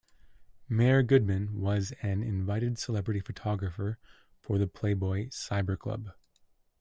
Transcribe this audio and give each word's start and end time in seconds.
Mayor 0.67 1.03
Goodman 1.03 1.59
was 1.61 1.93
an 2.01 2.23
invited 2.23 2.79
celebrity 2.79 3.19
photographer 3.19 3.99
for 4.39 4.57
the 4.57 4.65
Playboy 4.65 5.27
Cyber 5.29 5.77
Club. 5.77 6.09